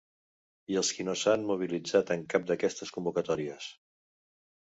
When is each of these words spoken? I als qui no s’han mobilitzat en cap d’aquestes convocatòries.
I 0.75 0.79
als 0.79 0.89
qui 0.99 1.03
no 1.09 1.13
s’han 1.23 1.43
mobilitzat 1.49 2.09
en 2.17 2.25
cap 2.35 2.49
d’aquestes 2.51 2.93
convocatòries. 2.95 3.67